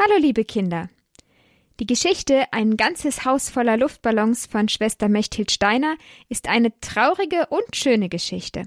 [0.00, 0.88] Hallo liebe Kinder.
[1.80, 5.96] Die Geschichte Ein ganzes Haus voller Luftballons von Schwester Mechthild Steiner
[6.28, 8.62] ist eine traurige und schöne Geschichte.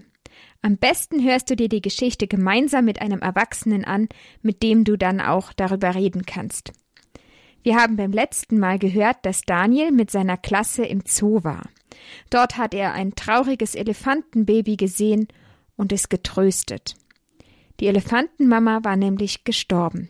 [0.62, 4.10] Am besten hörst du dir die Geschichte gemeinsam mit einem Erwachsenen an,
[4.42, 6.74] mit dem du dann auch darüber reden kannst.
[7.64, 11.70] Wir haben beim letzten Mal gehört, dass Daniel mit seiner Klasse im Zoo war.
[12.30, 15.30] Dort hat er ein trauriges Elefantenbaby gesehen
[15.78, 16.96] und es getröstet.
[17.80, 20.10] Die Elefantenmama war nämlich gestorben.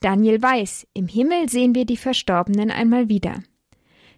[0.00, 3.42] Daniel weiß, im Himmel sehen wir die Verstorbenen einmal wieder.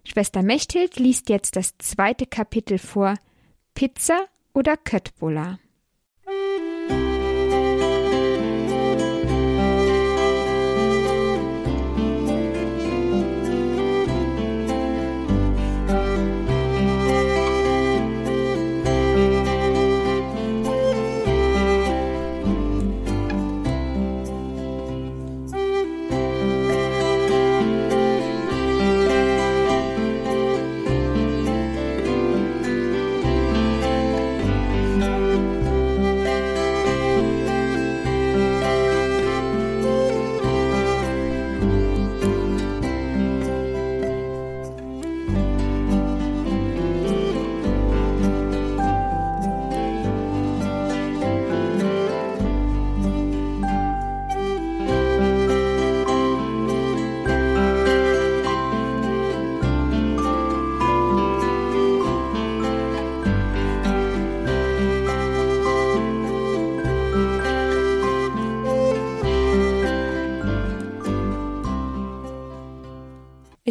[0.05, 3.15] Schwester Mechthild liest jetzt das zweite Kapitel vor
[3.75, 5.59] Pizza oder Köttbullar.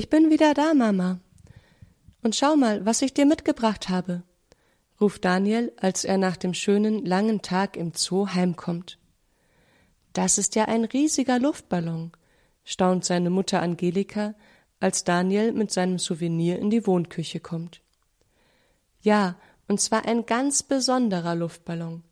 [0.09, 1.19] Bin wieder da, Mama.
[2.23, 4.23] Und schau mal, was ich dir mitgebracht habe,
[4.99, 8.97] ruft Daniel, als er nach dem schönen langen Tag im Zoo heimkommt.
[10.13, 12.11] Das ist ja ein riesiger Luftballon,
[12.63, 14.33] staunt seine Mutter Angelika,
[14.80, 17.81] als Daniel mit seinem Souvenir in die Wohnküche kommt.
[19.02, 19.35] Ja,
[19.67, 22.03] und zwar ein ganz besonderer Luftballon.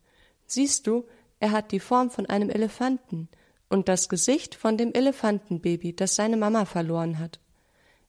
[0.46, 1.04] Siehst du,
[1.40, 3.28] er hat die Form von einem Elefanten
[3.68, 7.40] und das Gesicht von dem Elefantenbaby, das seine Mama verloren hat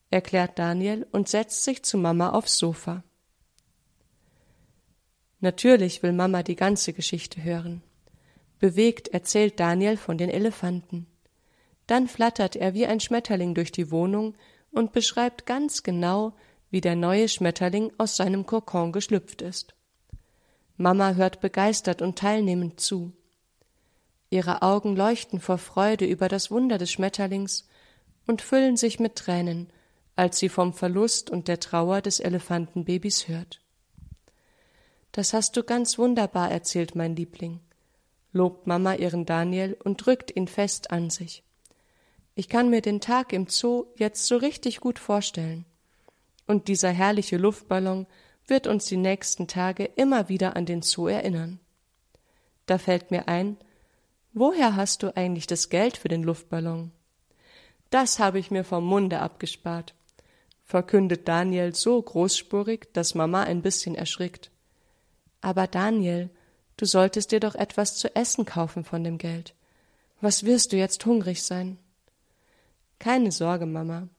[0.09, 3.03] erklärt Daniel und setzt sich zu Mama aufs Sofa.
[5.39, 7.81] Natürlich will Mama die ganze Geschichte hören.
[8.59, 11.07] Bewegt erzählt Daniel von den Elefanten.
[11.87, 14.35] Dann flattert er wie ein Schmetterling durch die Wohnung
[14.71, 16.33] und beschreibt ganz genau,
[16.69, 19.75] wie der neue Schmetterling aus seinem Kokon geschlüpft ist.
[20.77, 23.13] Mama hört begeistert und teilnehmend zu.
[24.29, 27.67] Ihre Augen leuchten vor Freude über das Wunder des Schmetterlings
[28.27, 29.71] und füllen sich mit Tränen,
[30.19, 33.61] als sie vom Verlust und der Trauer des Elefantenbabys hört.
[35.13, 37.61] Das hast du ganz wunderbar erzählt, mein Liebling,
[38.33, 41.41] lobt Mama ihren Daniel und drückt ihn fest an sich.
[42.35, 45.63] Ich kann mir den Tag im Zoo jetzt so richtig gut vorstellen.
[46.47, 48.05] Und dieser herrliche Luftballon
[48.45, 51.61] wird uns die nächsten Tage immer wieder an den Zoo erinnern.
[52.65, 53.55] Da fällt mir ein,
[54.33, 56.91] woher hast du eigentlich das Geld für den Luftballon?
[57.89, 59.93] Das habe ich mir vom Munde abgespart
[60.69, 64.51] verkündet Daniel so großspurig, dass Mama ein bisschen erschrickt.
[65.41, 66.29] Aber Daniel,
[66.77, 69.55] du solltest dir doch etwas zu essen kaufen von dem Geld.
[70.21, 71.79] Was wirst du jetzt hungrig sein?
[72.99, 74.09] Keine Sorge, Mama.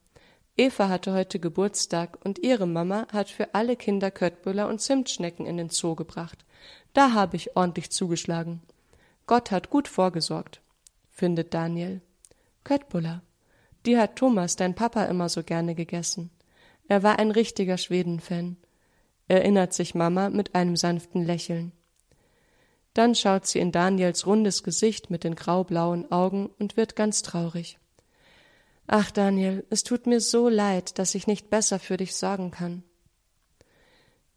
[0.57, 5.55] Eva hatte heute Geburtstag und ihre Mama hat für alle Kinder Köttbüller und Zimtschnecken in
[5.55, 6.43] den Zoo gebracht.
[6.91, 8.61] Da habe ich ordentlich zugeschlagen.
[9.25, 10.59] Gott hat gut vorgesorgt,
[11.11, 12.01] findet Daniel.
[12.65, 13.21] Köttbullar.
[13.85, 16.29] Die hat Thomas, dein Papa, immer so gerne gegessen.
[16.87, 18.57] Er war ein richtiger Schwedenfan,
[19.27, 21.71] erinnert sich Mama mit einem sanften Lächeln.
[22.93, 27.77] Dann schaut sie in Daniels rundes Gesicht mit den graublauen Augen und wird ganz traurig.
[28.87, 32.83] Ach, Daniel, es tut mir so leid, dass ich nicht besser für dich sorgen kann.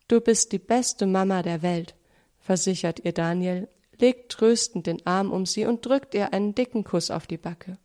[0.06, 1.96] Du bist die beste Mama der Welt,
[2.38, 3.68] versichert ihr Daniel,
[3.98, 7.78] legt tröstend den Arm um sie und drückt ihr einen dicken Kuss auf die Backe.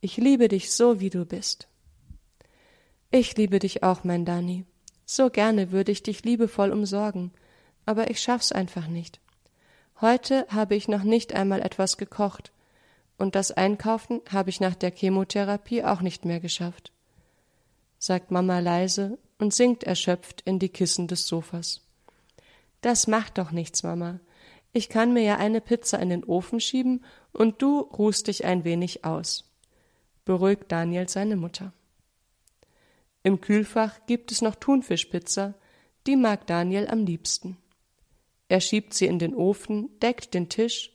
[0.00, 1.68] Ich liebe dich so, wie du bist.
[3.10, 4.64] Ich liebe dich auch, mein Dani.
[5.04, 7.32] So gerne würde ich dich liebevoll umsorgen,
[7.84, 9.20] aber ich schaff's einfach nicht.
[10.00, 12.52] Heute habe ich noch nicht einmal etwas gekocht,
[13.18, 16.92] und das Einkaufen habe ich nach der Chemotherapie auch nicht mehr geschafft,
[17.98, 21.80] sagt Mama leise und sinkt erschöpft in die Kissen des Sofas.
[22.82, 24.20] Das macht doch nichts, Mama.
[24.72, 28.64] Ich kann mir ja eine Pizza in den Ofen schieben und du ruhst dich ein
[28.64, 29.50] wenig aus,
[30.26, 31.72] beruhigt Daniel seine Mutter.
[33.26, 35.54] Im Kühlfach gibt es noch Thunfischpizza,
[36.06, 37.56] die mag Daniel am liebsten.
[38.46, 40.92] Er schiebt sie in den Ofen, deckt den Tisch,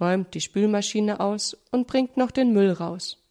[0.00, 3.22] räumt die Spülmaschine aus und bringt noch den Müll raus.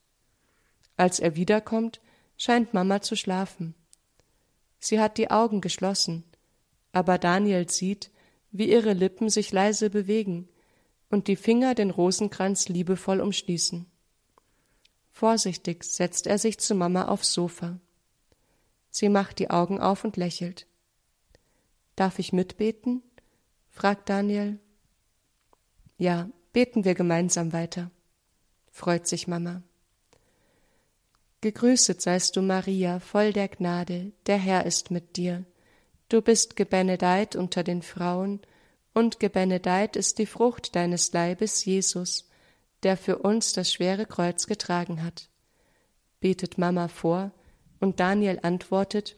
[0.96, 2.02] Als er wiederkommt,
[2.38, 3.74] scheint Mama zu schlafen.
[4.78, 6.24] Sie hat die Augen geschlossen,
[6.92, 8.12] aber Daniel sieht,
[8.52, 10.48] wie ihre Lippen sich leise bewegen
[11.10, 13.88] und die Finger den Rosenkranz liebevoll umschließen.
[15.10, 17.80] Vorsichtig setzt er sich zu Mama aufs Sofa.
[18.98, 20.68] Sie macht die Augen auf und lächelt.
[21.98, 23.04] Darf ich mitbeten?
[23.70, 24.58] fragt Daniel.
[25.98, 27.92] Ja, beten wir gemeinsam weiter,
[28.72, 29.64] freut sich Mama.
[31.42, 35.44] Gegrüßet seist du, Maria, voll der Gnade, der Herr ist mit dir.
[36.08, 38.40] Du bist gebenedeit unter den Frauen,
[38.94, 42.30] und gebenedeit ist die Frucht deines Leibes, Jesus,
[42.84, 45.28] der für uns das schwere Kreuz getragen hat.
[46.22, 47.34] Betet Mama vor,
[47.80, 49.16] und Daniel antwortet,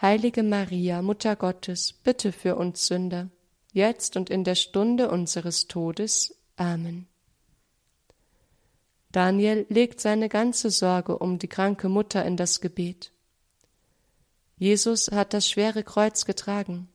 [0.00, 3.30] Heilige Maria, Mutter Gottes, bitte für uns Sünder,
[3.72, 6.36] jetzt und in der Stunde unseres Todes.
[6.56, 7.06] Amen.
[9.12, 13.12] Daniel legt seine ganze Sorge um die kranke Mutter in das Gebet.
[14.56, 16.88] Jesus hat das schwere Kreuz getragen.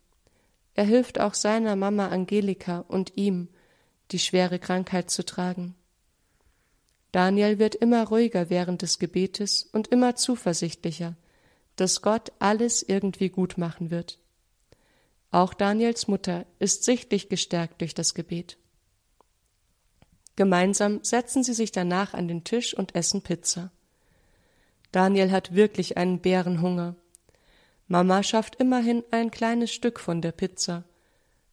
[0.73, 3.47] Er hilft auch seiner Mama Angelika und ihm,
[4.11, 5.75] die schwere Krankheit zu tragen.
[7.11, 11.15] Daniel wird immer ruhiger während des Gebetes und immer zuversichtlicher,
[11.75, 14.19] dass Gott alles irgendwie gut machen wird.
[15.31, 18.57] Auch Daniels Mutter ist sichtlich gestärkt durch das Gebet.
[20.35, 23.71] Gemeinsam setzen sie sich danach an den Tisch und essen Pizza.
[24.91, 26.95] Daniel hat wirklich einen Bärenhunger.
[27.87, 30.83] Mama schafft immerhin ein kleines Stück von der Pizza,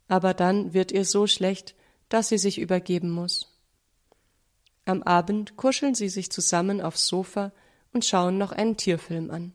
[0.08, 1.74] aber dann wird ihr so schlecht,
[2.08, 3.55] dass sie sich übergeben muss.
[4.86, 7.52] Am Abend kuscheln sie sich zusammen aufs Sofa
[7.92, 9.52] und schauen noch einen Tierfilm an.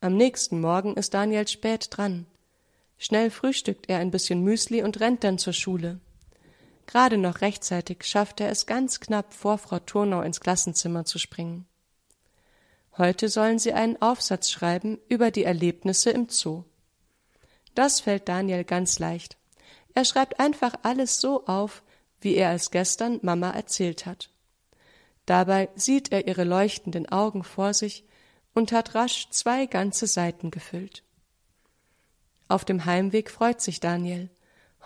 [0.00, 2.26] Am nächsten Morgen ist Daniel spät dran.
[2.98, 5.98] Schnell frühstückt er ein bisschen Müsli und rennt dann zur Schule.
[6.86, 11.66] Gerade noch rechtzeitig schafft er es ganz knapp vor Frau Turnau ins Klassenzimmer zu springen.
[12.98, 16.64] Heute sollen sie einen Aufsatz schreiben über die Erlebnisse im Zoo.
[17.74, 19.38] Das fällt Daniel ganz leicht.
[19.94, 21.82] Er schreibt einfach alles so auf,
[22.20, 24.30] wie er es gestern Mama erzählt hat.
[25.26, 28.04] Dabei sieht er ihre leuchtenden Augen vor sich
[28.54, 31.02] und hat rasch zwei ganze Seiten gefüllt.
[32.48, 34.30] Auf dem Heimweg freut sich Daniel.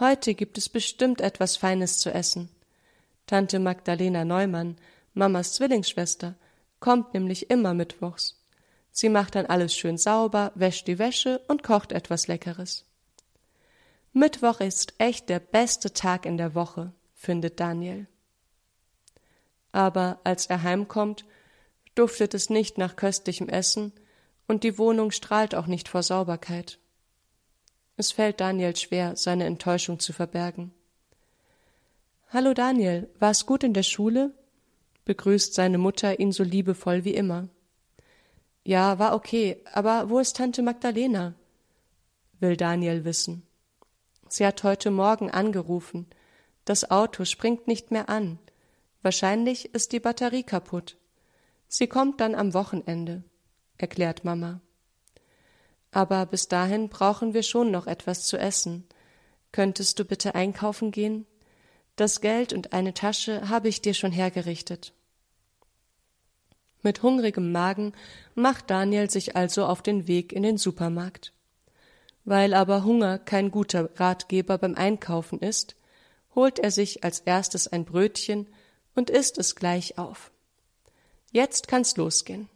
[0.00, 2.48] Heute gibt es bestimmt etwas Feines zu essen.
[3.26, 4.76] Tante Magdalena Neumann,
[5.14, 6.34] Mamas Zwillingsschwester,
[6.80, 8.42] kommt nämlich immer mittwochs.
[8.90, 12.84] Sie macht dann alles schön sauber, wäscht die Wäsche und kocht etwas Leckeres.
[14.12, 18.08] Mittwoch ist echt der beste Tag in der Woche, findet Daniel.
[19.70, 21.24] Aber als er heimkommt,
[21.94, 23.92] duftet es nicht nach köstlichem Essen
[24.48, 26.80] und die Wohnung strahlt auch nicht vor Sauberkeit.
[27.96, 30.72] Es fällt Daniel schwer, seine Enttäuschung zu verbergen.
[32.30, 34.34] Hallo Daniel, war's gut in der Schule?
[35.04, 37.48] begrüßt seine Mutter ihn so liebevoll wie immer.
[38.64, 41.34] Ja, war okay, aber wo ist Tante Magdalena?
[42.40, 43.46] will Daniel wissen.
[44.28, 46.06] Sie hat heute Morgen angerufen.
[46.64, 48.38] Das Auto springt nicht mehr an.
[49.02, 50.96] Wahrscheinlich ist die Batterie kaputt.
[51.68, 53.24] Sie kommt dann am Wochenende,
[53.78, 54.60] erklärt Mama.
[55.90, 58.86] Aber bis dahin brauchen wir schon noch etwas zu essen.
[59.50, 61.26] Könntest du bitte einkaufen gehen?
[61.96, 64.94] Das Geld und eine Tasche habe ich dir schon hergerichtet.
[66.82, 67.92] Mit hungrigem Magen
[68.34, 71.32] macht Daniel sich also auf den Weg in den Supermarkt.
[72.24, 75.76] Weil aber Hunger kein guter Ratgeber beim Einkaufen ist,
[76.34, 78.48] holt er sich als erstes ein Brötchen
[78.94, 80.30] und isst es gleich auf.
[81.30, 82.48] Jetzt kann's losgehen.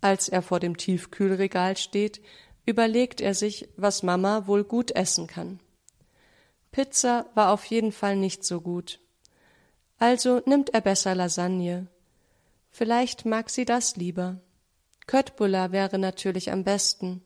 [0.00, 2.20] Als er vor dem Tiefkühlregal steht,
[2.66, 5.60] überlegt er sich, was Mama wohl gut essen kann.
[6.72, 9.00] Pizza war auf jeden Fall nicht so gut.
[9.98, 11.86] Also nimmt er besser Lasagne.
[12.70, 14.40] Vielleicht mag sie das lieber.
[15.06, 17.24] Köttbullar wäre natürlich am besten.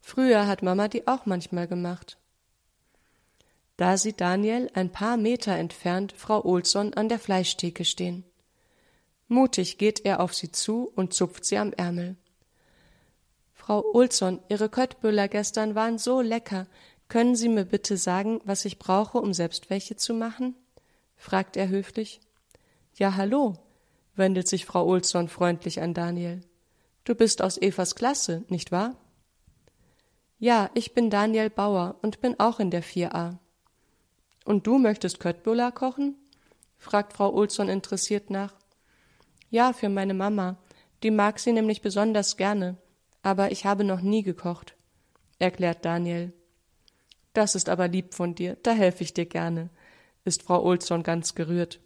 [0.00, 2.18] Früher hat Mama die auch manchmal gemacht.
[3.76, 8.24] Da sieht Daniel ein paar Meter entfernt Frau Olsson an der Fleischtheke stehen.
[9.28, 12.16] Mutig geht er auf sie zu und zupft sie am Ärmel.
[13.52, 16.68] Frau Olsson, Ihre Köttböller gestern waren so lecker.
[17.08, 20.54] Können Sie mir bitte sagen, was ich brauche, um selbst welche zu machen?
[21.16, 22.20] fragt er höflich.
[22.94, 23.54] Ja, hallo,
[24.14, 26.40] wendet sich Frau Olsson freundlich an Daniel.
[27.04, 28.96] Du bist aus Evas Klasse, nicht wahr?
[30.38, 33.38] Ja, ich bin Daniel Bauer und bin auch in der 4a.
[34.46, 36.14] Und du möchtest Köttbullar kochen?
[36.78, 38.54] fragt Frau Olsson interessiert nach.
[39.50, 40.56] Ja, für meine Mama.
[41.02, 42.76] Die mag sie nämlich besonders gerne.
[43.22, 44.76] Aber ich habe noch nie gekocht,
[45.40, 46.32] erklärt Daniel.
[47.32, 49.68] Das ist aber lieb von dir, da helfe ich dir gerne,
[50.24, 51.80] ist Frau Olsson ganz gerührt.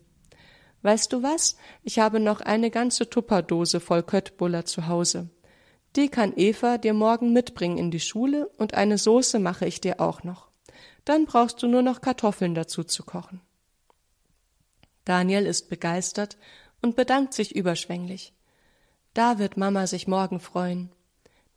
[0.82, 1.56] Weißt du was?
[1.82, 5.30] Ich habe noch eine ganze Tupperdose voll Köttbuller zu Hause.
[5.96, 9.98] Die kann Eva dir morgen mitbringen in die Schule und eine Soße mache ich dir
[9.98, 10.49] auch noch.
[11.10, 13.40] Dann brauchst du nur noch Kartoffeln dazu zu kochen.
[15.04, 16.38] Daniel ist begeistert
[16.82, 18.32] und bedankt sich überschwänglich.
[19.12, 20.92] Da wird Mama sich morgen freuen.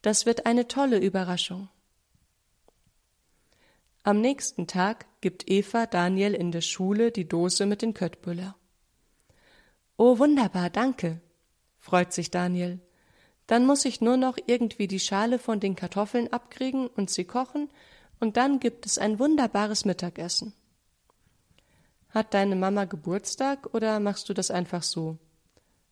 [0.02, 1.70] Das wird eine tolle Überraschung.
[4.02, 8.56] Am nächsten Tag gibt Eva Daniel in der Schule die Dose mit den Köttbüller.
[9.98, 11.22] Oh, wunderbar, danke,
[11.78, 12.80] freut sich Daniel.
[13.46, 17.70] Dann muss ich nur noch irgendwie die Schale von den Kartoffeln abkriegen und sie kochen,
[18.24, 20.54] und dann gibt es ein wunderbares Mittagessen.
[22.08, 25.18] Hat deine Mama Geburtstag oder machst du das einfach so?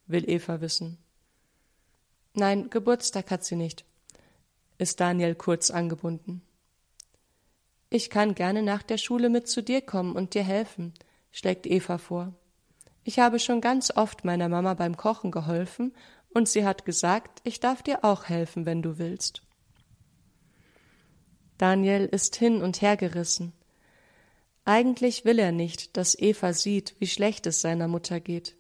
[0.08, 0.98] will Eva wissen.
[2.34, 3.84] Nein, Geburtstag hat sie nicht,
[4.78, 6.42] ist Daniel kurz angebunden.
[7.90, 10.94] Ich kann gerne nach der Schule mit zu dir kommen und dir helfen,
[11.34, 12.34] schlägt Eva vor.
[13.04, 15.94] Ich habe schon ganz oft meiner Mama beim Kochen geholfen,
[16.30, 19.42] und sie hat gesagt, ich darf dir auch helfen, wenn du willst.
[21.62, 23.54] Daniel ist hin und her gerissen.
[24.66, 28.56] Eigentlich will er nicht, dass Eva sieht, wie schlecht es seiner Mutter geht.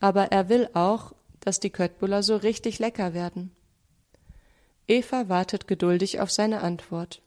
[0.00, 3.56] Aber er will auch, dass die Köttbuller so richtig lecker werden.
[4.86, 7.22] Eva wartet geduldig auf seine Antwort.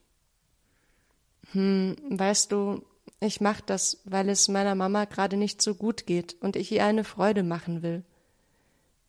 [1.54, 2.86] Hm, weißt du,
[3.20, 6.86] ich mach das, weil es meiner Mama gerade nicht so gut geht und ich ihr
[6.86, 8.04] eine Freude machen will.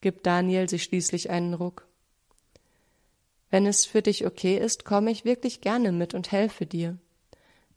[0.00, 1.83] Gibt Daniel sich schließlich einen Ruck.
[3.54, 6.98] Wenn es für dich okay ist, komme ich wirklich gerne mit und helfe dir.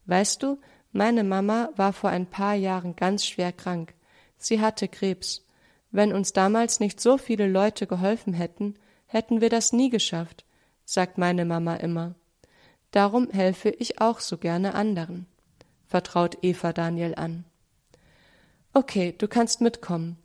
[0.08, 0.58] Weißt du,
[0.92, 3.94] meine Mama war vor ein paar Jahren ganz schwer krank.
[4.38, 5.46] Sie hatte Krebs.
[5.92, 8.74] Wenn uns damals nicht so viele Leute geholfen hätten,
[9.06, 10.46] hätten wir das nie geschafft,
[10.84, 12.16] sagt meine Mama immer.
[12.90, 15.28] Darum helfe ich auch so gerne anderen,
[15.86, 17.46] vertraut Eva Daniel an.
[18.74, 20.18] Okay, du kannst mitkommen.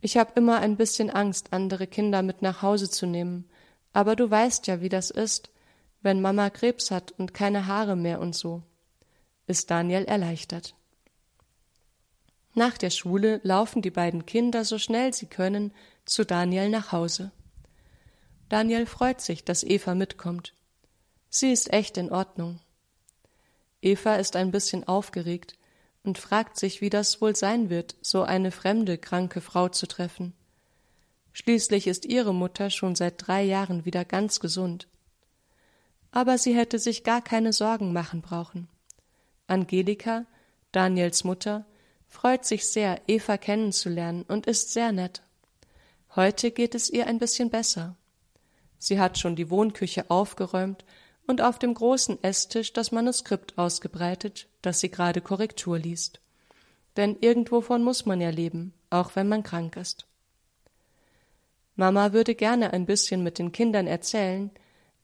[0.00, 3.48] Ich habe immer ein bisschen Angst, andere Kinder mit nach Hause zu nehmen,
[3.96, 5.48] aber du weißt ja, wie das ist,
[6.02, 8.62] wenn Mama Krebs hat und keine Haare mehr und so.
[9.46, 10.74] Ist Daniel erleichtert.
[12.52, 15.72] Nach der Schule laufen die beiden Kinder so schnell sie können
[16.04, 17.32] zu Daniel nach Hause.
[18.50, 20.52] Daniel freut sich, dass Eva mitkommt.
[21.30, 22.60] Sie ist echt in Ordnung.
[23.80, 25.54] Eva ist ein bisschen aufgeregt
[26.02, 30.34] und fragt sich, wie das wohl sein wird, so eine fremde, kranke Frau zu treffen.
[31.38, 34.88] Schließlich ist ihre Mutter schon seit drei Jahren wieder ganz gesund.
[36.10, 38.68] Aber sie hätte sich gar keine Sorgen machen brauchen.
[39.46, 40.24] Angelika,
[40.72, 41.66] Daniels Mutter,
[42.08, 45.20] freut sich sehr, Eva kennenzulernen und ist sehr nett.
[46.14, 47.96] Heute geht es ihr ein bisschen besser.
[48.78, 50.86] Sie hat schon die Wohnküche aufgeräumt
[51.26, 56.18] und auf dem großen Esstisch das Manuskript ausgebreitet, das sie gerade Korrektur liest.
[56.96, 60.06] Denn irgendwovon muss man ja leben, auch wenn man krank ist.
[61.76, 64.50] Mama würde gerne ein bisschen mit den Kindern erzählen,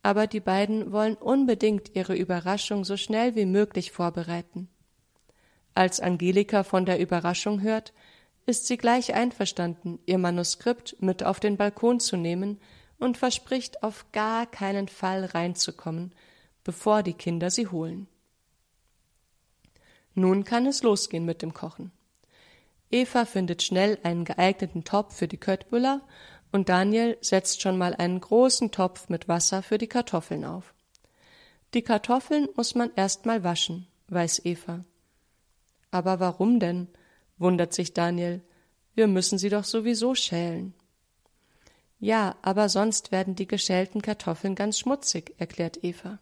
[0.03, 4.69] aber die beiden wollen unbedingt ihre Überraschung so schnell wie möglich vorbereiten.
[5.75, 7.93] Als Angelika von der Überraschung hört,
[8.47, 12.59] ist sie gleich einverstanden, ihr Manuskript mit auf den Balkon zu nehmen
[12.99, 16.13] und verspricht auf gar keinen Fall reinzukommen,
[16.65, 18.09] bevor die Kinder sie holen.
[20.15, 21.93] Nun kann es losgehen mit dem Kochen.
[22.91, 26.03] Eva findet schnell einen geeigneten Topf für die Köttbüller
[26.53, 30.75] und Daniel setzt schon mal einen großen Topf mit Wasser für die Kartoffeln auf.
[31.75, 34.85] Die Kartoffeln muss man erst mal waschen, weiß Eva.
[35.91, 36.89] Aber warum denn?
[37.39, 38.43] wundert sich Daniel.
[38.95, 40.75] Wir müssen sie doch sowieso schälen.
[41.99, 46.19] Ja, aber sonst werden die geschälten Kartoffeln ganz schmutzig, erklärt Eva.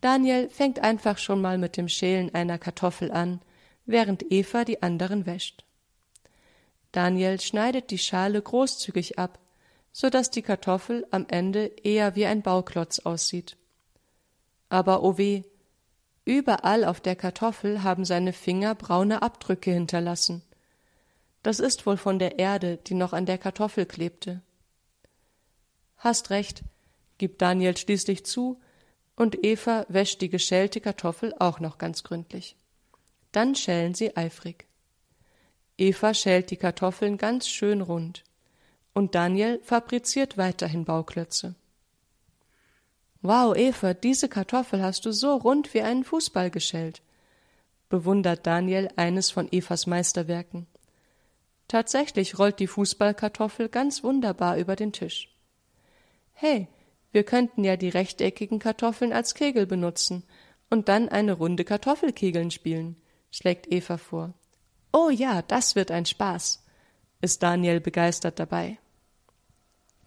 [0.00, 3.40] Daniel fängt einfach schon mal mit dem Schälen einer Kartoffel an,
[3.84, 5.65] während Eva die anderen wäscht.
[6.92, 9.38] Daniel schneidet die Schale großzügig ab,
[9.92, 13.56] so dass die Kartoffel am Ende eher wie ein Bauklotz aussieht.
[14.68, 15.42] Aber oh weh,
[16.24, 20.42] überall auf der Kartoffel haben seine Finger braune Abdrücke hinterlassen.
[21.42, 24.42] Das ist wohl von der Erde, die noch an der Kartoffel klebte.
[25.96, 26.62] Hast recht,
[27.18, 28.60] gibt Daniel schließlich zu,
[29.14, 32.56] und Eva wäscht die geschälte Kartoffel auch noch ganz gründlich.
[33.32, 34.65] Dann schälen sie eifrig.
[35.78, 38.24] Eva schält die Kartoffeln ganz schön rund,
[38.94, 41.54] und Daniel fabriziert weiterhin Bauklötze.
[43.20, 47.02] Wow, Eva, diese Kartoffel hast du so rund wie einen Fußball geschält,
[47.88, 50.66] bewundert Daniel eines von Evas Meisterwerken.
[51.68, 55.34] Tatsächlich rollt die Fußballkartoffel ganz wunderbar über den Tisch.
[56.32, 56.68] Hey,
[57.12, 60.22] wir könnten ja die rechteckigen Kartoffeln als Kegel benutzen
[60.70, 62.96] und dann eine Runde Kartoffelkegeln spielen,
[63.30, 64.34] schlägt Eva vor.
[64.98, 66.64] Oh ja, das wird ein Spaß,
[67.20, 68.78] ist Daniel begeistert dabei.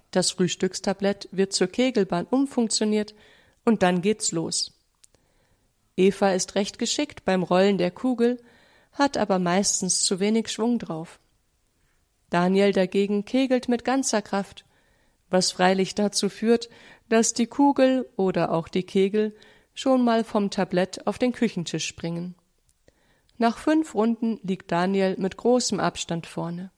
[0.10, 3.13] Das Frühstückstablett wird zur Kegelbahn umfunktioniert
[3.65, 4.74] und dann geht's los.
[5.96, 8.41] Eva ist recht geschickt beim Rollen der Kugel,
[8.93, 11.19] hat aber meistens zu wenig Schwung drauf.
[12.31, 14.65] Daniel dagegen kegelt mit ganzer Kraft,
[15.29, 16.67] was freilich dazu führt,
[17.10, 19.36] dass die Kugel oder auch die Kegel
[19.75, 22.34] schon mal vom Tablett auf den Küchentisch springen.
[23.39, 26.72] Nach fünf Runden liegt Daniel mit großem Abstand vorne.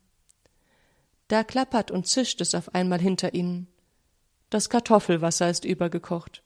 [1.28, 3.68] Da klappert und zischt es auf einmal hinter ihnen.
[4.52, 6.44] Das Kartoffelwasser ist übergekocht.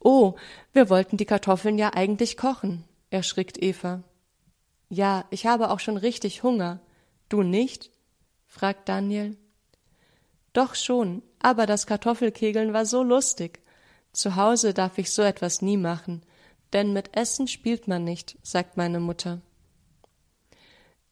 [0.00, 0.34] Oh,
[0.74, 4.02] wir wollten die Kartoffeln ja eigentlich kochen, erschrickt Eva.
[4.90, 6.80] Ja, ich habe auch schon richtig Hunger.
[7.30, 7.90] Du nicht?
[8.46, 9.38] fragt Daniel.
[10.52, 13.60] Doch schon, aber das Kartoffelkegeln war so lustig.
[14.12, 16.22] Zu Hause darf ich so etwas nie machen,
[16.72, 19.40] denn mit Essen spielt man nicht, sagt meine Mutter.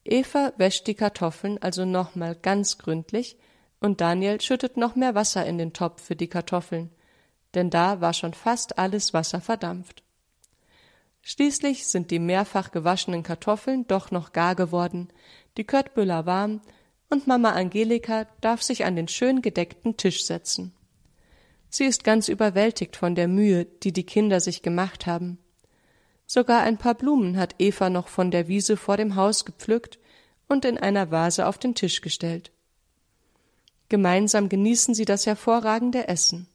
[0.05, 3.37] Eva wäscht die Kartoffeln also nochmal ganz gründlich
[3.81, 6.91] und Daniel schüttet noch mehr Wasser in den Topf für die Kartoffeln,
[7.55, 10.03] denn da war schon fast alles Wasser verdampft.
[11.23, 15.09] Schließlich sind die mehrfach gewaschenen Kartoffeln doch noch gar geworden,
[15.57, 16.61] die Köttbüller warm
[17.11, 20.73] und Mama Angelika darf sich an den schön gedeckten Tisch setzen.
[21.69, 25.39] Sie ist ganz überwältigt von der Mühe, die die Kinder sich gemacht haben.
[26.27, 29.99] Sogar ein paar Blumen hat Eva noch von der Wiese vor dem Haus gepflückt
[30.49, 32.51] und in einer Vase auf den Tisch gestellt.
[33.89, 36.49] Gemeinsam genießen sie das hervorragende Essen.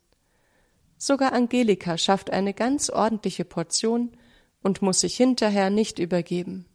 [0.98, 4.12] Sogar Angelika schafft eine ganz ordentliche Portion
[4.62, 6.66] und muss sich hinterher nicht übergeben.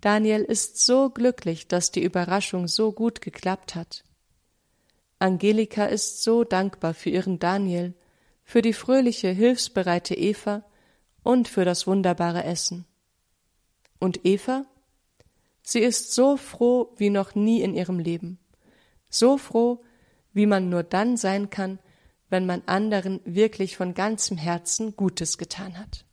[0.00, 4.04] Daniel ist so glücklich, dass die Überraschung so gut geklappt hat.
[5.18, 7.94] Angelika ist so dankbar für ihren Daniel,
[8.44, 10.64] für die fröhliche, hilfsbereite Eva
[11.26, 12.86] und für das wunderbare Essen.
[13.98, 14.64] Und Eva?
[15.60, 18.38] Sie ist so froh wie noch nie in ihrem Leben.
[19.10, 19.82] So froh,
[20.32, 21.80] wie man nur dann sein kann,
[22.30, 26.04] wenn man anderen wirklich von ganzem Herzen Gutes getan hat.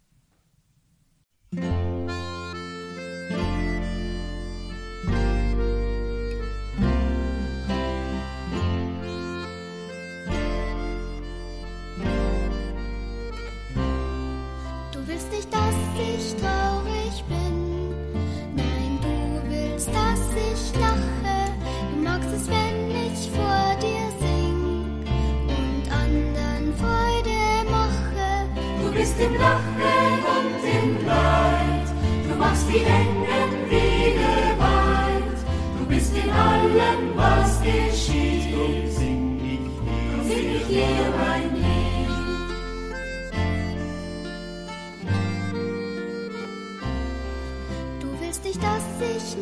[29.23, 31.87] Im Lachen und im Leid.
[32.27, 33.12] Du machst die engen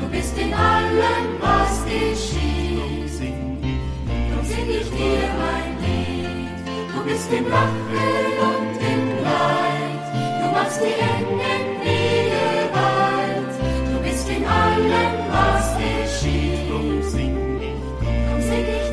[0.00, 3.18] Du bist in allem, was geschieht.
[4.30, 6.50] Drum sing dir mein Lied.
[6.94, 10.04] Du bist im Lachen und im Leid.
[10.42, 11.62] Du machst die engen.
[13.90, 16.68] Du bist in allem, was geschieht.
[16.68, 17.34] Drum sing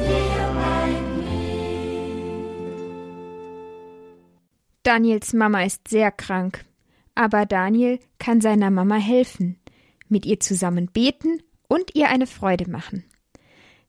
[0.08, 2.40] dir mein Lied.
[4.84, 6.69] Daniels Mama ist sehr krank.
[7.20, 9.60] Aber Daniel kann seiner Mama helfen,
[10.08, 13.04] mit ihr zusammen beten und ihr eine Freude machen.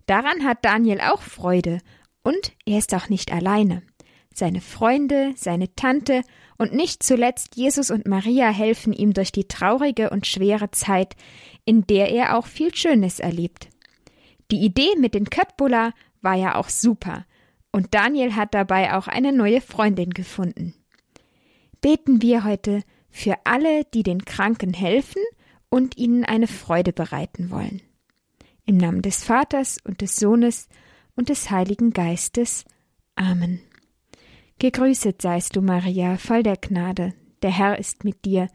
[0.07, 1.79] Daran hat Daniel auch Freude
[2.25, 3.85] und er ist auch nicht alleine.
[4.35, 6.23] Seine Freunde, seine Tante
[6.59, 11.15] und nicht zuletzt Jesus und Maria helfen ihm durch die traurige und schwere Zeit,
[11.65, 13.69] in der er auch viel Schönes erlebt.
[14.51, 17.27] Die Idee mit den Köttbullar war ja auch super
[17.71, 20.75] und Daniel hat dabei auch eine neue Freundin gefunden.
[21.81, 25.23] Beten wir heute für alle, die den Kranken helfen
[25.69, 27.81] und ihnen eine Freude bereiten wollen.
[28.65, 30.69] Im Namen des Vaters und des Sohnes
[31.17, 32.65] und des Heiligen Geistes.
[33.17, 33.61] Amen.
[34.59, 38.49] Gegrüßet seist du, Maria, voll der Gnade, der Herr ist mit dir,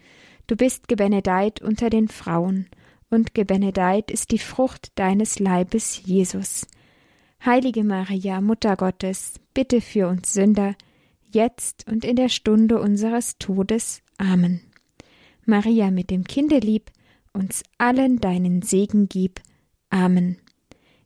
[0.47, 2.67] du bist gebenedeit unter den Frauen,
[3.09, 6.67] und gebenedeit ist die Frucht deines Leibes, Jesus.
[7.43, 10.75] Heilige Maria, Mutter Gottes, bitte für uns Sünder,
[11.31, 14.01] jetzt und in der Stunde unseres Todes.
[14.17, 14.62] Amen.
[15.45, 16.91] Maria mit dem Kindelieb,
[17.34, 19.41] uns allen deinen Segen gib.
[19.89, 20.38] Amen.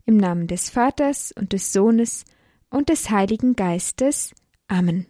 [0.05, 2.25] Im Namen des Vaters und des Sohnes
[2.69, 4.33] und des Heiligen Geistes.
[4.67, 5.05] Amen.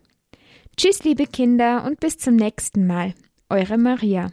[0.77, 3.13] Tschüss, liebe Kinder, und bis zum nächsten Mal.
[3.49, 4.31] Eure Maria.